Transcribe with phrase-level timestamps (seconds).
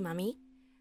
[0.00, 0.36] 妈咪。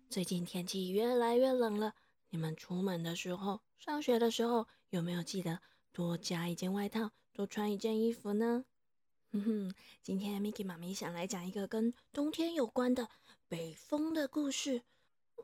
[0.09, 1.93] 最近天气越来越冷了，
[2.29, 5.59] 你们出门的时候、上学的时候，有没有记得
[5.91, 8.65] 多加一件外套，多穿一件衣服呢？
[9.31, 13.07] 哼哼，今天 Miki 妈咪想来讲一个跟冬天有关的
[13.47, 14.81] 北风的故事。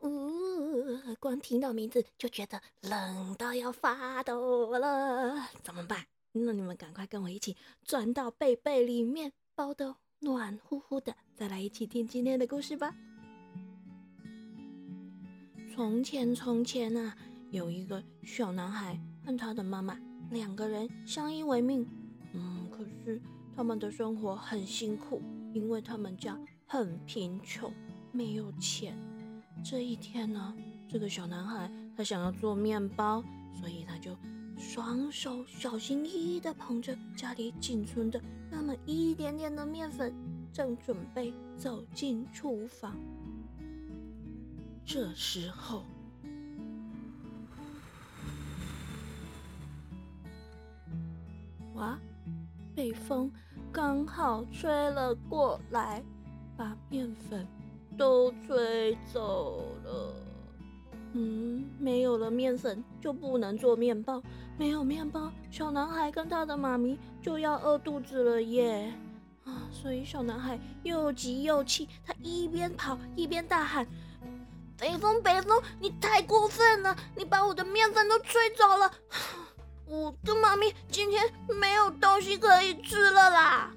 [0.02, 6.07] 呜，光听到名字就觉得冷到要发抖了，怎么办？
[6.31, 11.16] 那你们赶快跟我一起钻到被被里面，包的暖乎乎的。
[11.35, 12.95] 再来一起听今天的故事吧。
[15.75, 17.13] 从前，从前啊，
[17.52, 19.99] 有一个小男孩和他的妈妈
[20.31, 21.85] 两个人相依为命。
[22.31, 23.21] 嗯，可是
[23.53, 25.21] 他们的生活很辛苦，
[25.53, 27.69] 因为他们家很贫穷，
[28.13, 28.97] 没有钱。
[29.66, 30.55] 这一天呢，
[30.88, 33.22] 这个小男孩他想要做面包，
[33.59, 34.16] 所以他就
[34.57, 40.16] 双手小心翼翼地捧着家里仅存的那么一点点的面粉。
[40.53, 42.95] 正准备走进厨房，
[44.86, 45.83] 这时候，
[51.73, 51.97] 哇，
[52.75, 53.31] 被风
[53.72, 56.03] 刚好吹了过来，
[56.56, 57.45] 把面粉
[57.97, 60.13] 都吹走了。
[61.13, 64.22] 嗯，没有了面粉就不能做面包，
[64.58, 68.94] 没有面包，小男孩跟他的妈咪就要饿肚子了耶。
[69.45, 69.67] 啊！
[69.72, 73.86] 所以小男孩又急又气，他一边跑一边大喊
[74.78, 76.95] ：“北风，北风，你太过分了！
[77.16, 78.92] 你把我的面粉都吹走了，
[79.88, 81.23] 我跟妈咪今天
[81.59, 83.72] 没有东西可以吃了啦！”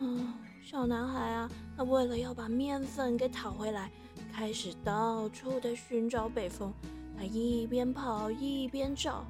[0.00, 3.90] 嗯， 小男孩啊，他为了要把面粉给讨回来，
[4.34, 6.72] 开始到处的寻找北风。
[7.16, 9.24] 他一边跑一边找，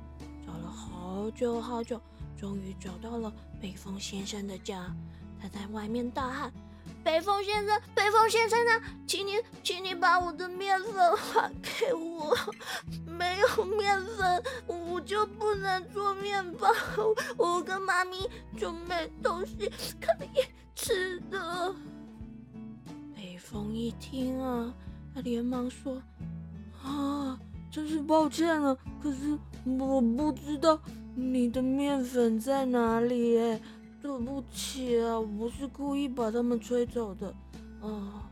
[0.47, 2.01] 找了好久好久，
[2.41, 3.31] 终于找到了
[3.61, 4.91] 北风先生的家。
[5.39, 6.53] 他在外面大喊
[7.05, 9.33] ：“北风先生，北风先生啊，请你，
[9.63, 12.37] 请你把我的面粉还给我！
[13.07, 16.69] 没有面粉，我就不能做面包，
[17.37, 19.69] 我跟妈咪就没东西
[20.01, 21.75] 可以吃的。”
[23.17, 24.73] 北风一听啊，
[25.15, 26.01] 他连忙说
[26.85, 27.39] ：“啊，
[27.71, 30.81] 真是抱歉了，可是我不知道
[31.17, 33.61] 你的面粉在哪里。”
[34.03, 37.33] 对不起啊，我不是故意把他们吹走的。
[37.81, 38.29] 啊，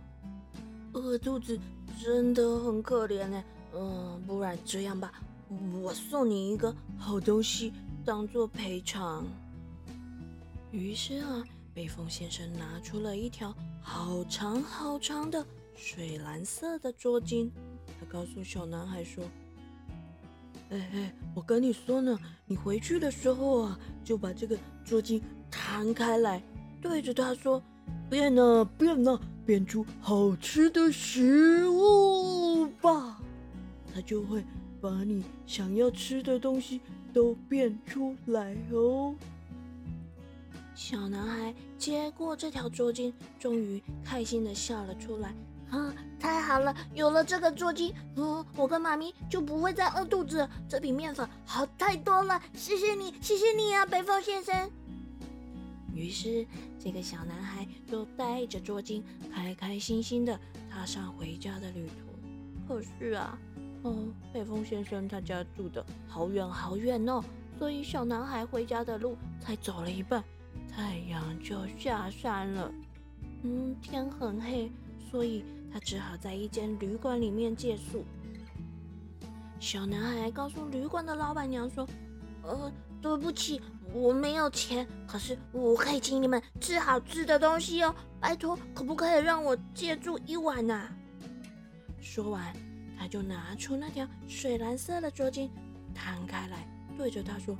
[0.92, 1.58] 饿肚子
[2.03, 3.44] 真的很可怜呢。
[3.72, 5.12] 嗯，不然这样吧，
[5.81, 7.72] 我送你一个好东西
[8.04, 9.25] 当做赔偿。
[10.72, 17.48] 于是啊，北风先生拿出了一条好长好长的水蓝色的捉巾，
[18.00, 19.22] 他告诉小男孩说
[20.70, 26.43] ：“哎哎，我跟你说呢，你回去的时候啊，就把这个捉巾。”摊开来，
[26.81, 27.62] 对着他说
[28.09, 33.21] ：“变啊变啊，变出好吃的食物吧！”
[33.93, 34.44] 他就会
[34.81, 36.81] 把你想要吃的东西
[37.12, 39.15] 都变出来哦。
[40.75, 45.34] 小男孩接过这条捉巾，终于开心的笑了出来。
[45.71, 50.49] 啊，太好了，有了这个捉巾，嗯，我跟妈咪就不会再饿肚子。
[50.69, 54.71] 这比面粉好太多了，谢谢你，谢谢你啊，北风先生。
[56.00, 56.47] 于是，
[56.78, 60.38] 这个小男孩就带着捉巾，开开心心的
[60.71, 62.66] 踏上回家的旅途。
[62.66, 63.38] 可是啊，
[63.83, 67.22] 哦，北风先生他家住的好远好远哦，
[67.59, 70.25] 所以小男孩回家的路才走了一半，
[70.71, 72.72] 太阳就下山了。
[73.43, 74.72] 嗯，天很黑，
[75.11, 78.05] 所以他只好在一间旅馆里面借宿。
[79.59, 81.87] 小男孩告诉旅馆的老板娘说
[82.43, 82.72] ：“呃，
[83.03, 83.61] 对不起。”
[83.93, 90.89] 我没有钱，可是我可以请你们吃好吃的东西哦，拜托，可不可以让我借住一晚呐？
[92.00, 92.55] 说完，
[92.99, 95.50] 他就拿出那条水蓝色的捉巾，
[95.94, 96.67] 摊开来，
[96.97, 97.56] 对着他说：“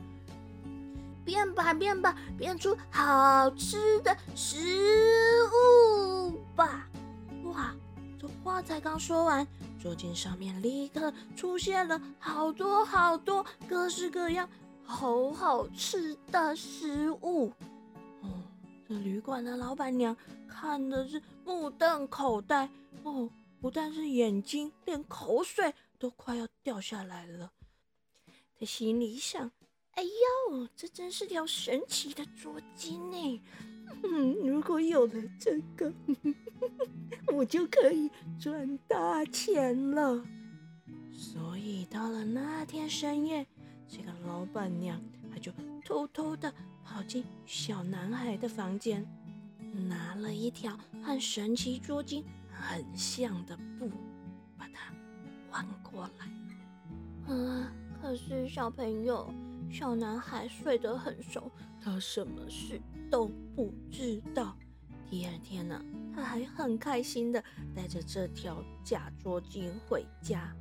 [1.25, 4.56] 变吧，变吧，变出好吃的食
[5.52, 6.88] 物吧！”
[7.44, 7.75] 哇，
[8.19, 9.46] 这话才刚说完，
[9.82, 14.49] 捉巾上面立刻出现了好多好多各式各样。
[14.90, 17.52] 好好吃的食物
[18.22, 18.42] 哦！
[18.88, 20.14] 这旅馆的老板娘
[20.48, 22.69] 看的是目瞪口呆
[23.04, 27.52] 哦，不但是眼睛，连口水都快要掉下来了。
[28.58, 29.52] 他心里想
[29.94, 33.42] ：“哎呦，这真是条神奇的捉金呢！
[34.02, 35.92] 嗯， 如果有了这个，
[37.32, 38.10] 我就可以
[38.40, 40.22] 赚大钱了。”
[41.14, 43.46] 所以到了那天深夜。
[43.90, 45.02] 这个老板娘，
[45.32, 45.50] 她就
[45.84, 46.54] 偷偷的
[46.84, 49.04] 跑进小男孩的房间，
[49.88, 52.22] 拿了一条和神奇捉巾
[52.52, 53.90] 很像的布，
[54.56, 54.94] 把它
[55.50, 57.34] 弯过来。
[57.34, 59.28] 啊，可是小朋友，
[59.72, 61.50] 小男孩睡得很熟，
[61.82, 64.56] 他什么事都不知道。
[65.10, 65.84] 第二天呢，
[66.14, 67.42] 他还很开心的
[67.75, 70.54] 带着这条假捉巾回家。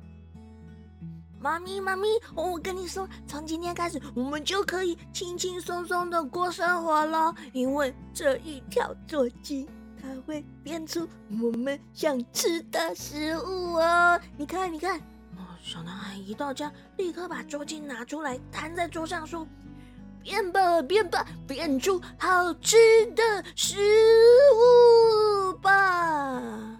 [1.40, 7.34] 妈咪，妈咪，我跟你说，从今天开始，我们就可以轻轻松松的过生活了。
[7.54, 9.66] 因为这一条捉巾，
[10.00, 11.08] 它会变出
[11.42, 14.20] 我们想吃的食物哦。
[14.36, 14.98] 你看，你看，
[15.38, 19.46] 哦，小男孩一到家，立刻把捉巾拿出来，摊在桌上说
[20.22, 22.76] ：“变吧，变吧，变出好吃
[23.16, 23.22] 的
[23.56, 23.78] 食
[24.58, 26.78] 物吧。”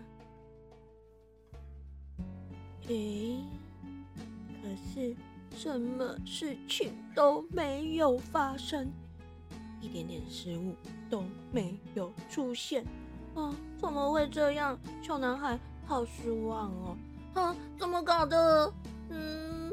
[2.88, 3.42] 诶。
[5.56, 8.90] 什么事情都没有发生，
[9.80, 10.74] 一点点失误
[11.10, 12.84] 都没有出现
[13.34, 13.54] 啊！
[13.78, 14.78] 怎么会这样？
[15.02, 16.96] 小男孩好失望哦！
[17.34, 18.72] 啊，怎么搞的？
[19.10, 19.72] 嗯，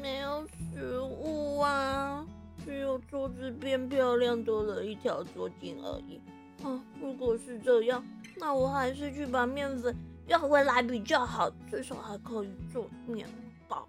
[0.00, 2.26] 没有食物啊，
[2.64, 6.20] 只有桌子变漂亮，多了一条桌巾而已。
[6.62, 8.04] 啊，如果是这样，
[8.36, 13.26] 那我还是去把面粉要回来比较好，至少还可以做面
[13.68, 13.88] 包。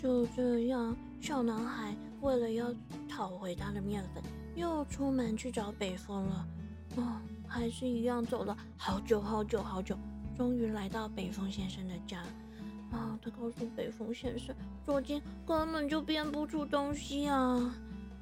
[0.00, 2.72] 就这样，小男孩为了要
[3.08, 4.22] 讨回他的面粉，
[4.54, 6.46] 又出门去找北风了。
[6.96, 9.96] 哦，还是一样走了好久好久好久，
[10.36, 12.22] 终于来到北风先生的家。
[12.90, 14.54] 啊，他告诉北风先生，
[14.84, 17.74] 昨天根本就变不出东西啊！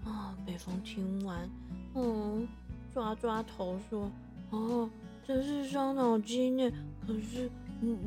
[0.05, 1.49] 啊，北风听完，
[1.95, 2.49] 嗯，
[2.93, 4.11] 抓抓头说
[4.51, 4.89] ：“哦，
[5.27, 6.71] 真是伤脑筋呢。
[7.07, 7.51] 可是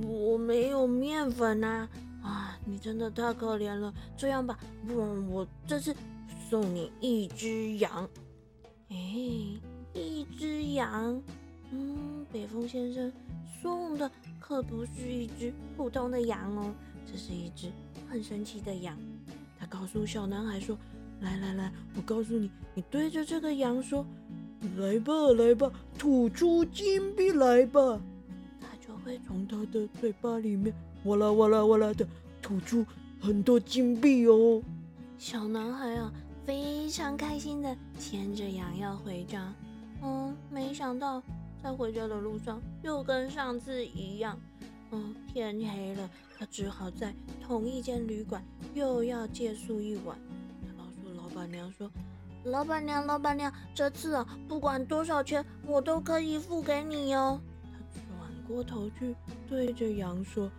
[0.07, 1.89] 我没有面粉呐。”啊，
[2.67, 3.93] 你真的太可怜了！
[4.17, 5.95] 这样吧，不然我这次
[6.49, 8.07] 送你一只羊。
[8.89, 8.95] 哎，
[9.93, 11.21] 一只羊。
[11.71, 13.11] 嗯，北风先生
[13.61, 14.09] 送的
[14.39, 16.73] 可不是一只普通的羊哦，
[17.05, 17.71] 这是一只
[18.09, 18.97] 很神奇的羊。
[19.57, 20.77] 他告诉小男孩说
[21.21, 24.05] ：“来来来，我告诉你，你对着这个羊说，
[24.77, 27.99] 来吧来吧，吐出金币来吧。”
[28.61, 30.73] 它就会从他的嘴巴里面。
[31.03, 32.05] 哇啦哇啦哇啦的
[32.47, 32.85] 吐出
[33.19, 34.63] 很多金币哦！
[35.17, 36.09] 小男孩啊，
[36.45, 39.53] 非常开心的牵着羊要回家。
[40.01, 41.21] 嗯，没想到
[41.61, 44.39] 在回家的路上又跟上次一样。
[44.91, 46.09] 嗯，天黑了，
[46.39, 47.13] 他只好在
[47.45, 48.41] 同一间旅馆
[48.73, 50.17] 又要借宿一晚。
[50.61, 51.91] 他告诉老板娘说
[52.45, 57.41] ：“老板娘，老板娘，这次啊，不管多少钱，我都可以付给你哦。”
[57.73, 59.13] 他转过头去
[59.49, 60.49] 对着羊说。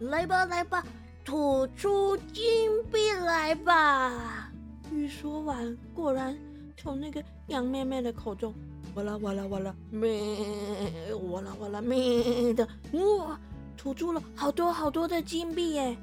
[0.00, 0.82] 来吧，来吧，
[1.26, 4.48] 吐出金币来吧！
[4.92, 6.38] 一说完，果然
[6.76, 8.54] 从那个羊妹妹的口中，
[8.94, 13.36] 哇啦哇啦哇啦咩，哇啦哇啦咩的，哇，
[13.76, 15.98] 吐出了好多好多的金币耶！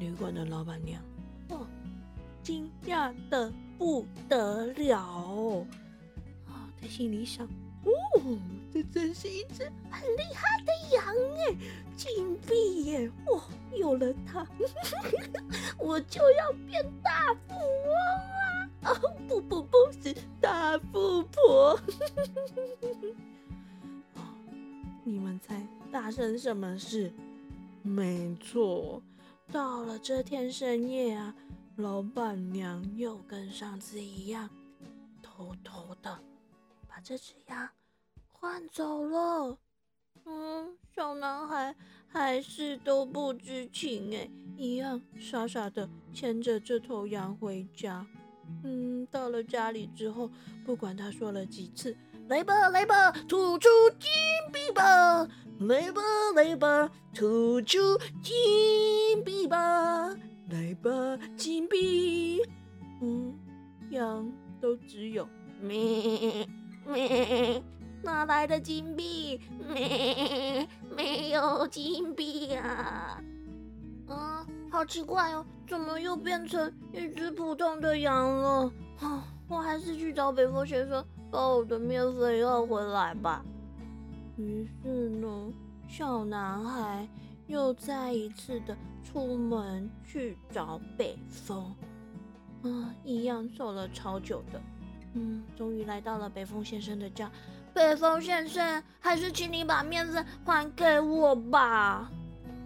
[0.00, 1.00] 旅馆的老板娘，
[1.50, 1.60] 哇，
[2.42, 5.64] 惊讶的不得了，
[6.48, 7.46] 啊，在心里想。
[7.46, 8.36] 哦，
[8.72, 11.04] 这真是一只很厉害的羊
[11.38, 11.54] 哎，
[11.96, 13.10] 金币耶！
[13.26, 13.42] 哇，
[13.74, 14.46] 有了它，
[15.78, 17.94] 我就要变大富翁
[18.42, 18.70] 啊！
[18.84, 18.94] 哦，
[19.26, 21.80] 不不不是大富婆。
[25.04, 27.10] 你们猜发生什么事？
[27.82, 29.02] 没错，
[29.50, 31.34] 到了这天深夜啊，
[31.76, 34.50] 老板娘又跟上次一样，
[35.22, 36.20] 偷偷的
[36.86, 37.70] 把这只羊。
[38.40, 39.58] 换走了，
[40.24, 41.74] 嗯，小男孩
[42.06, 48.06] 还是都不知情哎，一样傻傻的牵着这头羊回家。
[48.62, 50.30] 嗯，到了家里之后，
[50.64, 51.96] 不管他说了几次，
[52.28, 53.68] 来吧来吧，吐出
[53.98, 54.08] 金
[54.52, 55.28] 币吧，
[55.60, 56.00] 来吧
[56.36, 57.78] 来吧，吐出
[58.22, 60.14] 金币吧，
[60.48, 60.90] 来吧
[61.36, 62.40] 金币。
[63.02, 63.36] 嗯，
[63.90, 65.28] 羊都只有
[65.60, 66.46] 咩
[66.86, 67.62] 咩。
[68.02, 69.40] 哪来的金币？
[69.68, 73.22] 没 没有金币啊！
[74.08, 78.72] 啊，好奇怪哦，怎么又变成一只普通的羊了？
[79.00, 83.44] 啊，我还是去找北风先生把我的面粉要回来吧。
[84.36, 85.52] 于是呢，
[85.88, 87.06] 小男孩
[87.46, 91.74] 又再一次的出门去找北风。
[92.62, 94.60] 啊，一样走了超久的，
[95.14, 97.30] 嗯，终于来到了北风先生的家。
[97.78, 102.10] 北风先生，还是请你把面粉还给我吧。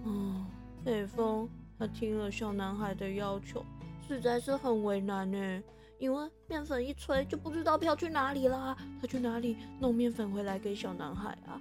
[0.06, 0.46] 嗯，
[0.82, 1.46] 北风
[1.78, 3.62] 他听了小男孩的要求，
[4.08, 5.62] 实在是很为难呢。
[5.98, 8.74] 因为面粉一吹就不知道飘去哪里啦。
[9.02, 11.60] 他去哪里弄面粉回来给小男孩啊？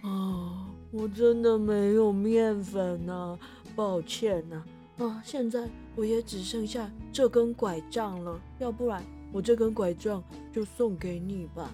[0.00, 3.38] 啊，我真的没有面粉呐，
[3.76, 4.64] 抱歉呐。
[5.04, 11.70] 啊，现在我也只剩下这根拐杖了，要不然我这根拐杖就送给你吧。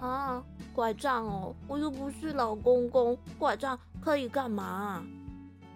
[0.00, 0.42] 啊，
[0.74, 5.02] 拐杖哦，我又不是老公公，拐杖可以干嘛？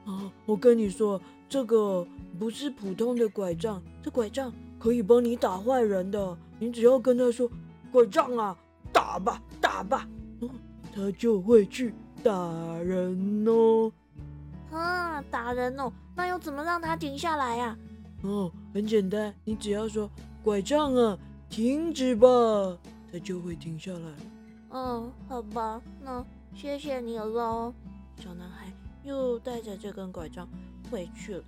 [0.04, 2.06] 啊，我跟你说，这个
[2.38, 6.36] 不是普通的拐杖，这拐杖可以帮你打坏人的。
[6.58, 7.50] 你只要跟他说
[7.90, 8.56] ：“拐杖啊，
[8.92, 10.08] 打吧，打吧。”
[10.94, 12.30] 他就会去打
[12.78, 13.90] 人哦。
[14.70, 17.76] 啊，打人哦，那又怎么让他停下来呀？
[18.22, 20.08] 哦，很简单，你只要说
[20.44, 22.28] 拐杖啊，停止吧，
[23.12, 24.14] 他就会停下来。
[24.70, 27.74] 嗯，好吧，那谢谢你喽。
[28.18, 28.72] 小男孩
[29.04, 30.48] 又带着这根拐杖
[30.90, 31.44] 回去了。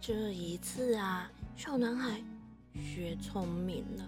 [0.00, 2.22] 这一次啊，小男孩
[2.74, 4.04] 学聪明了。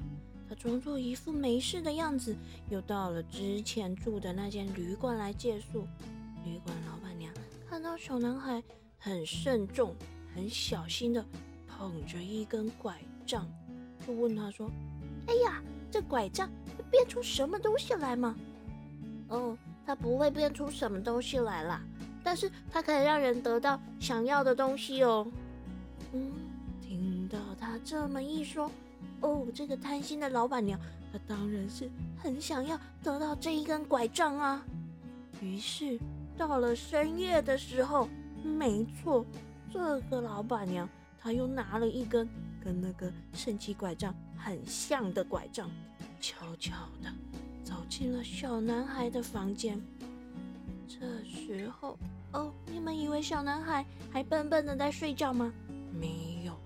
[0.49, 2.37] 他装作一副没事的样子，
[2.70, 5.87] 又到了之前住的那间旅馆来借宿。
[6.44, 7.32] 旅馆老板娘
[7.68, 8.62] 看到小男孩
[8.99, 9.94] 很慎重、
[10.35, 11.25] 很小心的
[11.66, 13.47] 捧着一根拐杖，
[14.06, 14.70] 就问他说
[15.28, 18.35] ：“哎呀，这拐杖会变出什么东西来吗
[19.28, 21.83] ？”“哦，它不会变出什么东西来啦，
[22.23, 25.26] 但是它可以让人得到想要的东西哦。”
[26.12, 26.33] 嗯，
[26.80, 28.71] 听到他这么一说。
[29.21, 30.78] 哦，这个贪心的老板娘，
[31.12, 34.64] 她当然是很想要得到这一根拐杖啊。
[35.40, 35.99] 于是
[36.37, 38.09] 到了深夜的时候，
[38.42, 39.26] 没错，
[39.73, 40.88] 这个老板娘
[41.21, 42.28] 她又拿了一根
[42.64, 45.71] 跟那个神奇拐杖很像的拐杖，
[46.21, 47.12] 悄悄的
[47.64, 49.80] 走进了小男孩的房间。
[50.87, 51.99] 这时候，
[52.33, 55.52] 哦，你们以为小男孩还笨笨的在睡觉吗？
[55.92, 56.59] 没有，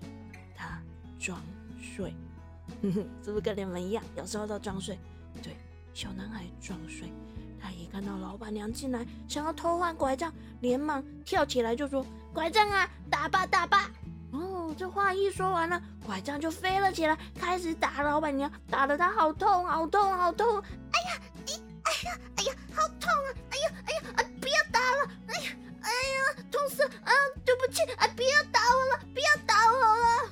[0.55, 0.81] 他
[1.19, 1.41] 装
[1.81, 2.13] 睡。
[2.81, 4.97] 哼 哼是不是跟你们一样，有时候都装睡？
[5.41, 5.55] 对，
[5.93, 7.11] 小男孩装睡。
[7.59, 13.89] 他一看到老板娘进来，想要偷换拐杖，连忙跳起来就说：“拐杖啊，打吧打吧！”
[14.73, 20.57] 这话一说完了，拐杖就飞了起来，开始打老板娘，打得她好痛好痛好痛！
[20.59, 23.29] 哎呀，咦，哎呀，哎呀，好痛啊！
[23.51, 25.11] 哎呀，哎呀，啊，不要打了！
[25.27, 25.51] 哎呀，
[25.81, 26.83] 哎呀，痛死！
[26.83, 27.11] 啊，
[27.45, 30.29] 对不起，啊，不要打我了，不要打我了！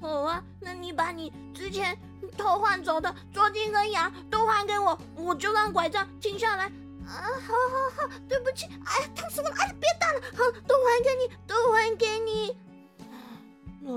[0.00, 1.96] 好啊，那你把你之前
[2.36, 6.64] 偷换走的捉金跟羊都还给我，我就让拐杖停下来。
[7.06, 9.54] 啊，好好好，对不起，哎呀，痛死我了！
[9.58, 12.56] 哎，别打了，好，都还给你，都还给你。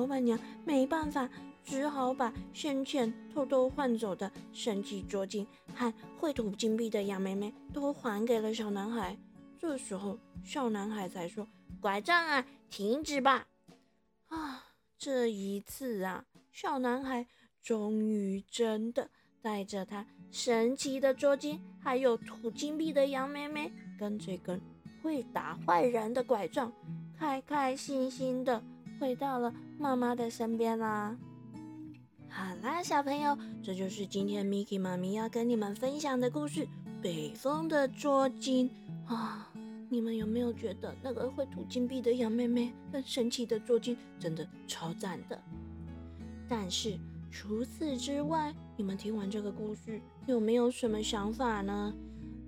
[0.04, 1.30] 老板娘没办法，
[1.64, 9.18] 只好把先前偷偷换走的神奇捉金和会吐金币的羊妹妹都还给了小男孩。
[9.58, 11.48] 这时候，小男孩才说
[11.80, 13.48] ：“拐杖啊，停止吧。”
[14.28, 14.66] 啊。
[14.98, 17.26] 这一次啊，小男孩
[17.62, 19.10] 终于真的
[19.42, 24.60] 带着他神奇的捉金，还有吐金币的羊妹妹，跟这根
[25.02, 26.74] 会打坏人的拐杖，
[27.18, 28.62] 开开心心的
[29.04, 31.14] 回到了妈妈的身边啦。
[32.30, 36.66] 好啦，小朋友，这就是今天 Miki 妈咪要跟你们分享的故事——
[37.04, 38.72] 北风的捉金
[39.06, 39.52] 啊。
[39.90, 45.38] 你们有没有觉得那个会吐金币的羊妹妹跟神奇的捉金真的超赞的？
[46.48, 46.98] 但是
[47.30, 51.94] 除此之外，你们听完这个故事有没有什么想法呢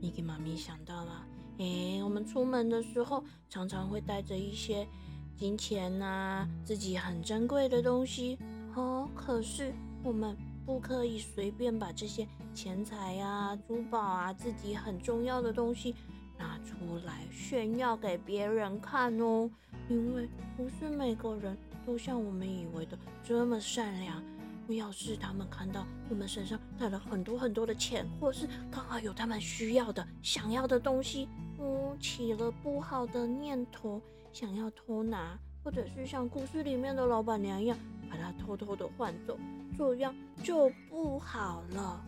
[0.02, 4.88] ？？Miki 妈咪想到了，诶，我们出门的时候常常会带着一些
[5.38, 8.38] 金钱呐，自己很珍贵的东西
[8.76, 9.10] 哦。
[9.16, 9.74] 可是
[10.04, 15.96] 我们不可以随便把这些钱财呀、珠宝啊、自己很重要的东西。
[16.38, 19.50] 拿出来炫耀给别人看哦，
[19.88, 20.28] 因为
[20.58, 24.22] 不是每个人都像我们以为的这么善良。
[24.68, 34.02] 要是他们看到我们身上带了很多很多的钱，或是刚好有他们需要的、想要的东西，嗯，起了不好的念头，
[34.36, 37.78] 想要偷拿，或者是像故事里面的老板娘一样，
[38.10, 39.40] 把它偷偷的换走，
[39.78, 40.14] 这样
[40.44, 42.04] 就不好了。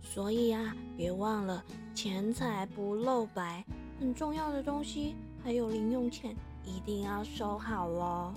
[0.00, 3.64] 所以啊，别忘了钱财不露白，
[3.98, 8.32] 很重要的东西还有零用钱一定要收好哦。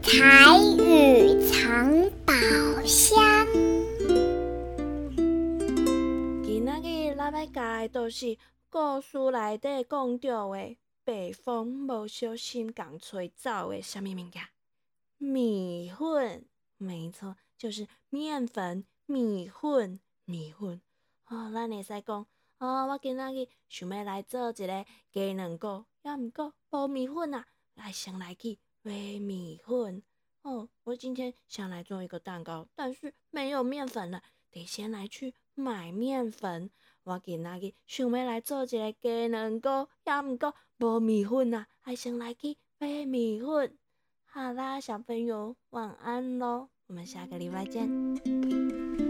[0.00, 2.32] 彩雨藏宝
[2.86, 3.18] 箱。
[6.42, 8.34] 今仔日咱要教的都是
[8.78, 14.42] 故事内底讲到的北风无小心共吹走的什么物件？
[15.16, 16.44] 米粉，
[16.76, 17.38] 没错。
[17.56, 20.82] 就是面粉、米粉、米粉
[21.28, 22.26] 哦，咱会使讲
[22.58, 30.02] 哦，我今仔日想要来做一个鸡卵糕，也毋过无米粉啊，来先来去买米粉
[30.42, 30.68] 哦。
[30.84, 36.70] 我今天想来做一个蛋糕，但是没有面粉了，得先来去买面粉。
[37.06, 43.78] 我今仔日想要来做一个鸡卵糕，也毋过无米粉啊，还先来去买米粉。
[44.24, 49.05] 好啦，小朋友，晚安咯，我们下个礼拜见。